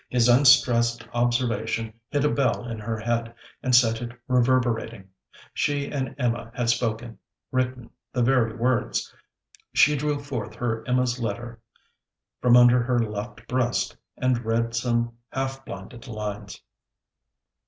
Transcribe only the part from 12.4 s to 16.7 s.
from under her left breast, and read some half blinded lines.